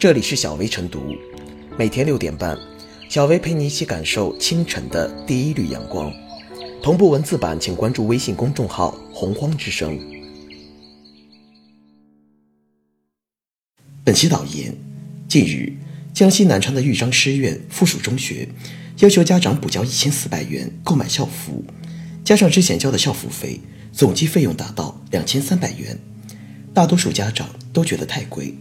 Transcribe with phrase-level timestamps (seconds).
[0.00, 1.14] 这里是小薇晨读，
[1.78, 2.58] 每天六点半，
[3.10, 6.10] 小薇陪你一起感受清晨的第一缕阳光。
[6.82, 10.00] 同步文字版，请关注微信公众号“洪荒之声”。
[14.02, 14.74] 本期导言：
[15.28, 15.70] 近日，
[16.14, 18.48] 江西南昌的豫章师院附属中学
[19.00, 21.62] 要求家长补交一千四百元购买校服，
[22.24, 23.60] 加上之前交的校服费，
[23.92, 25.98] 总计费用达到两千三百元。
[26.72, 28.54] 大多数家长都觉得太贵。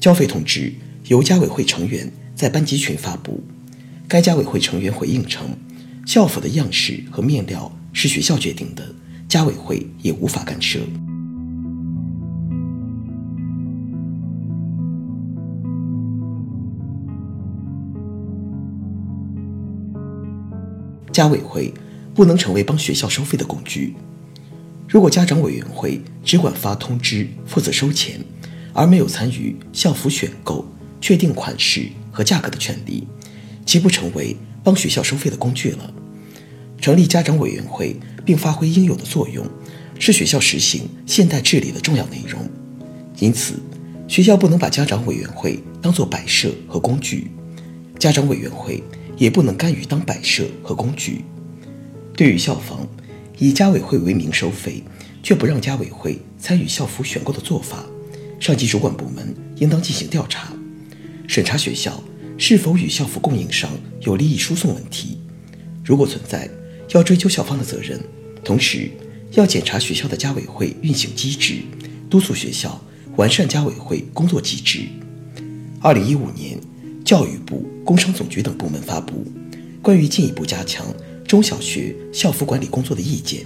[0.00, 0.72] 交费通知
[1.08, 3.44] 由家委会成员在班级群发布，
[4.08, 5.50] 该家委会成员回应称，
[6.06, 8.94] 校服的样式和面料是学校决定的，
[9.28, 10.80] 家委会也无法干涉。
[21.12, 21.74] 家委会
[22.14, 23.94] 不能成为帮学校收费的工具。
[24.88, 28.20] 如果家长委员会只管发通知、负责收钱，
[28.72, 30.64] 而没有参与校服选购、
[31.00, 33.06] 确定款式和价格的权利，
[33.66, 35.92] 岂不成为帮学校收费的工具了。
[36.80, 39.46] 成立家长委员会并发挥应有的作用，
[39.98, 42.40] 是学校实行现代治理的重要内容。
[43.18, 43.54] 因此，
[44.08, 47.30] 学校不能把家长委员会当作摆设和工具，
[47.98, 48.82] 家长委员会
[49.18, 51.24] 也不能甘于当摆设和工具。
[52.16, 52.88] 对于校方，
[53.38, 54.82] 以家委会为名收费，
[55.22, 57.84] 却不让家委会参与校服选购的做法，
[58.40, 60.50] 上级主管部门应当进行调查，
[61.28, 62.02] 审查学校
[62.38, 65.18] 是否与校服供应商有利益输送问题。
[65.84, 66.48] 如果存在，
[66.92, 68.00] 要追究校方的责任，
[68.42, 68.90] 同时
[69.32, 71.56] 要检查学校的家委会运行机制，
[72.08, 72.82] 督促学校
[73.16, 74.86] 完善家委会工作机制。
[75.78, 76.58] 二零一五年，
[77.04, 79.24] 教育部、工商总局等部门发布
[79.82, 80.86] 关于进一步加强。
[81.28, 83.44] 中小学校服管理工作的意见，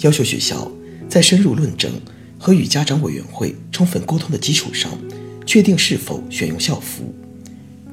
[0.00, 0.72] 要求学校
[1.08, 1.92] 在深入论证
[2.42, 4.90] 和与家长委员会充分沟通的基础上，
[5.46, 7.14] 确定是否选用校服。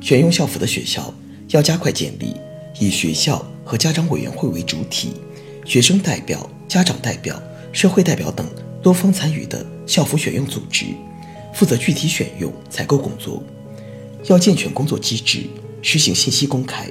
[0.01, 1.13] 选用校服的学校
[1.49, 2.35] 要加快建立
[2.79, 5.11] 以学校和家长委员会为主体，
[5.65, 7.39] 学生代表、家长代表、
[7.71, 8.43] 社会代表等
[8.81, 10.85] 多方参与的校服选用组织，
[11.53, 13.43] 负责具体选用采购工作。
[14.25, 15.43] 要健全工作机制，
[15.83, 16.89] 实行信息公开。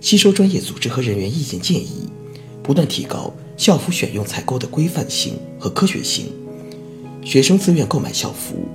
[0.00, 2.08] 吸收专业组织和人员意见建议，
[2.62, 6.32] 不断提高校服选用采购的规范性和科学性。
[7.24, 8.68] 学生自愿购买校服，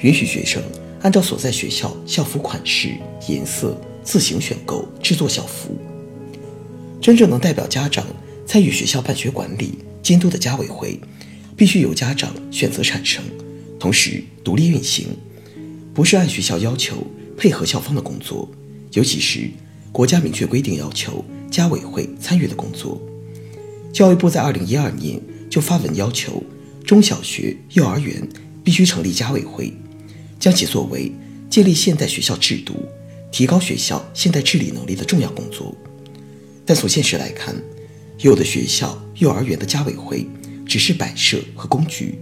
[0.00, 0.62] 允许学生
[1.00, 2.94] 按照所在学校校服款式、
[3.28, 5.76] 颜色自行选购制作校服。
[7.00, 8.06] 真正能代表家长
[8.46, 11.00] 参与学校办学管理监督的家委会，
[11.56, 13.22] 必须由家长选择产生，
[13.78, 15.08] 同时独立运行，
[15.92, 18.48] 不是按学校要求配合校方的工作，
[18.92, 19.50] 尤其是。
[19.92, 23.00] 国家明确规定要求家委会参与的工作，
[23.92, 26.42] 教育部在二零一二年就发文要求
[26.84, 28.28] 中小学、幼儿园
[28.62, 29.72] 必须成立家委会，
[30.38, 31.10] 将其作为
[31.48, 32.74] 建立现代学校制度、
[33.32, 35.74] 提高学校现代治理能力的重要工作。
[36.66, 37.54] 但从现实来看，
[38.18, 40.26] 有的学校、幼儿园的家委会
[40.66, 42.18] 只是摆设和工具，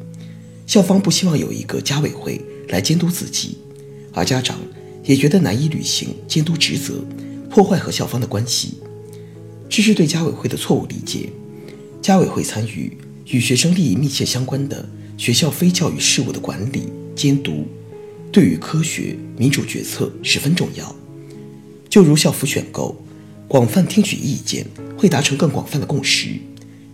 [0.67, 3.59] 校方不希望有一个家委会来监督自己，
[4.13, 4.59] 而家长
[5.05, 7.05] 也觉得难以履行监督职责。
[7.51, 8.79] 破坏和校方的关系，
[9.69, 11.29] 这是对家委会的错误理解。
[12.01, 12.97] 家委会参与
[13.27, 17.67] 与学生利益密切相关的学校非教育事务的管理监督，
[18.31, 20.95] 对于科学民主决策十分重要。
[21.89, 22.97] 就如校服选购，
[23.47, 24.67] 广泛听取意见
[24.97, 26.31] 会达成更广泛的共识，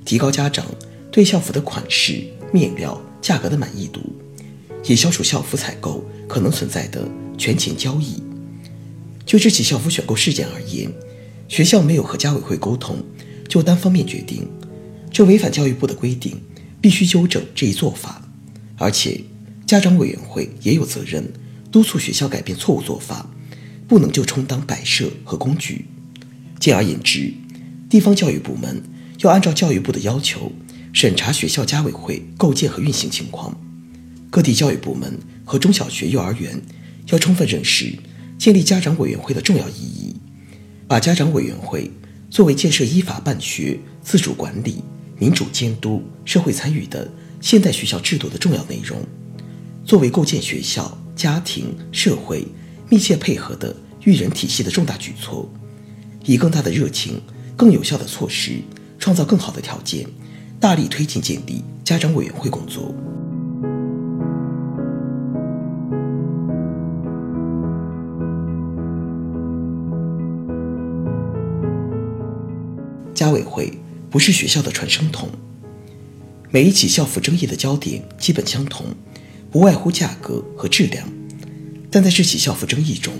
[0.04, 0.66] 提高家长
[1.10, 4.00] 对校服的款式、面料、价格的满意度，
[4.84, 8.22] 也消除校服采购可能存在的权钱交易。
[9.24, 10.90] 就这起校服选购事件而言，
[11.48, 12.96] 学校没有和家委会沟通，
[13.46, 14.48] 就单方面决定，
[15.18, 16.40] 这违反教育部的规定，
[16.80, 18.22] 必须纠正这一做法。
[18.76, 19.20] 而且，
[19.66, 21.32] 家长委员会也有责任
[21.72, 23.28] 督促学校改变错误做法，
[23.88, 25.86] 不能就充当摆设和工具。
[26.60, 27.34] 简而言之，
[27.90, 28.80] 地方教育部门
[29.18, 30.52] 要按照教育部的要求
[30.92, 33.60] 审查学校家委会构建和运行情况，
[34.30, 36.62] 各地教育部门和中小学、幼儿园
[37.08, 37.92] 要充分认识。
[38.38, 40.14] 建立家长委员会的重要意义，
[40.86, 41.90] 把家长委员会
[42.30, 44.76] 作为建设依法办学、自主管理、
[45.18, 47.10] 民主监督、社会参与的
[47.40, 48.98] 现代学校制度的重要内容，
[49.84, 52.46] 作为构建学校、家庭、社会
[52.88, 53.74] 密切配合的
[54.04, 55.50] 育人体系的重大举措，
[56.24, 57.20] 以更大的热情、
[57.56, 58.60] 更有效的措施，
[58.98, 60.06] 创造更好的条件，
[60.60, 62.94] 大力推进建立家长委员会工作。
[73.12, 73.72] 家委会
[74.10, 75.28] 不是学校的传声筒。
[76.50, 78.86] 每一起校服争议的焦点基本相同，
[79.50, 81.06] 不外乎价格和质量。
[81.90, 83.14] 但在这起校服争议中，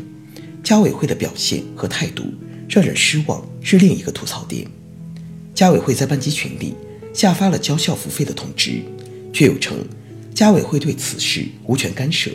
[0.62, 2.25] 家委会的表现和态度
[2.69, 4.67] 让人失望，是另一个吐槽点。
[5.55, 6.75] 家委会在班级群里
[7.12, 8.81] 下发了交校服费的通知，
[9.32, 9.76] 却又称
[10.35, 12.31] 家委会对此事无权干涉。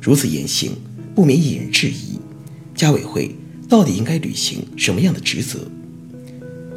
[0.00, 0.72] 如此言行，
[1.14, 2.18] 不免引人质疑：
[2.74, 3.34] 家委会
[3.68, 5.60] 到底应该履行什么样的职责？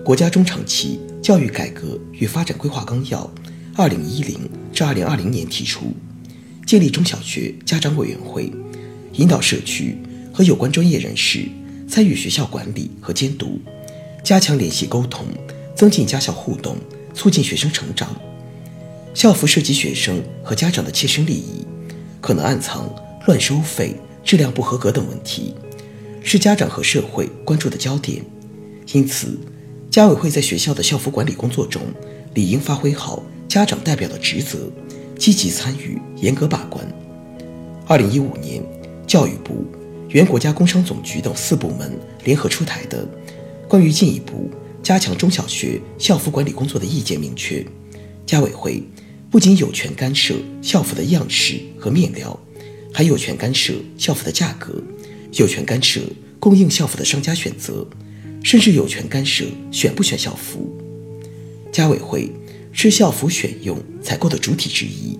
[0.07, 3.29] 国家中长期教育改革与发展规划纲要
[3.75, 5.93] （二零一零至二零二零年）提出，
[6.65, 8.49] 建立中小学家长委员会，
[9.15, 9.97] 引导社区
[10.33, 11.49] 和有关专业人士
[11.89, 13.59] 参与学校管理和监督，
[14.23, 15.25] 加强联系沟通，
[15.75, 16.77] 增进家校互动，
[17.13, 18.15] 促进学生成长。
[19.13, 21.65] 校服涉及学生和家长的切身利益，
[22.21, 22.89] 可能暗藏
[23.25, 23.93] 乱收费、
[24.23, 25.53] 质量不合格等问题，
[26.23, 28.23] 是家长和社会关注的焦点。
[28.93, 29.37] 因此，
[29.97, 31.81] 家委会在学校的校服管理工作中，
[32.35, 34.71] 理应发挥好家长代表的职责，
[35.17, 36.87] 积极参与，严格把关。
[37.87, 38.63] 二零一五年，
[39.07, 39.65] 教育部、
[40.09, 43.03] 原国家工商总局等四部门联合出台的
[43.67, 44.51] 《关于进一步
[44.83, 47.65] 加强中小学校服管理工作的意见》明确，
[48.23, 48.83] 家委会
[49.31, 52.39] 不仅有权干涉校服的样式和面料，
[52.93, 54.79] 还有权干涉校服的价格，
[55.31, 56.01] 有权干涉
[56.39, 57.83] 供应校服的商家选择。
[58.43, 60.75] 甚至有权干涉选不选校服。
[61.71, 62.31] 家委会
[62.71, 65.17] 是校服选用采购的主体之一，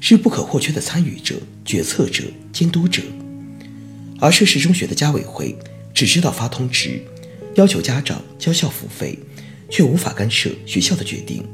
[0.00, 3.02] 是不可或缺的参与者、决策者、监督者。
[4.20, 5.56] 而涉事中学的家委会
[5.94, 7.00] 只知道发通知，
[7.54, 9.18] 要求家长交校服费，
[9.70, 11.44] 却无法干涉学校的决定，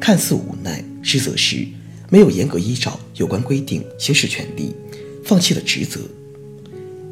[0.00, 1.66] 看似无奈，实则是
[2.08, 4.74] 没有严格依照有关规定行使权利，
[5.24, 6.00] 放弃了职责。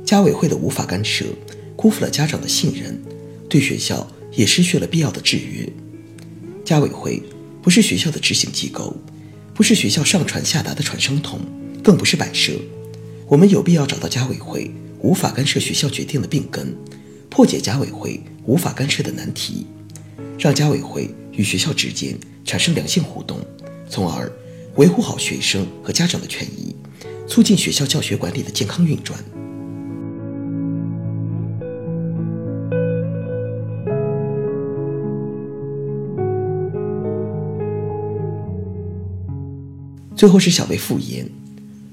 [0.05, 1.25] 家委会的无法干涉，
[1.75, 2.99] 辜负了家长的信任。
[3.49, 5.69] 对学校也失去了必要的制约。
[6.65, 7.23] 家委会
[7.63, 8.97] 不是学校的执行机构，
[9.55, 11.41] 不是学校上传下达的传声筒，
[11.83, 12.53] 更不是摆设。
[13.29, 14.71] 我们有必要找到家委会
[15.01, 16.77] 无法干涉学校决定的病根，
[17.29, 19.67] 破解家委会无法干涉的难题，
[20.39, 23.41] 让家委会与学校之间产生良性互动，
[23.89, 24.31] 从而
[24.77, 26.75] 维护好学生和家长的权益，
[27.27, 29.19] 促进学校教学管理的健康运转。
[40.17, 41.29] 最后是小薇复言。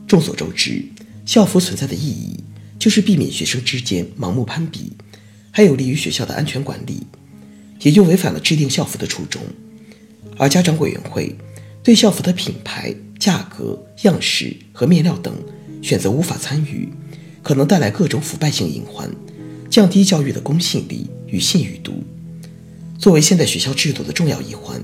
[0.07, 0.83] 众所周知，
[1.25, 2.39] 校服存在的意义
[2.79, 4.93] 就是避免学生之间盲目攀比，
[5.51, 7.03] 还有利于学校的安全管理，
[7.81, 9.41] 也就违反了制定校服的初衷。
[10.37, 11.35] 而家长委员会
[11.83, 15.33] 对校服的品牌、价格、样式和面料等
[15.81, 16.89] 选择无法参与，
[17.41, 19.09] 可能带来各种腐败性隐患，
[19.69, 22.03] 降低教育的公信力与信誉度。
[22.97, 24.81] 作为现代学校制度的重要一环，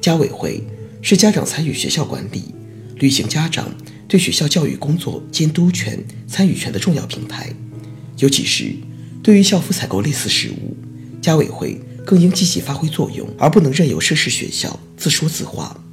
[0.00, 0.62] 家委会
[1.00, 2.42] 是家长参与学校管理。
[2.96, 3.68] 履行家长
[4.06, 7.52] 对学校教育工作监督权、参与权的重要平台，
[8.18, 8.72] 尤其是
[9.22, 10.76] 对于校服采购类似事务，
[11.20, 15.83] 家委会更应积极发挥作用，而不能任由涉事学校自说自话。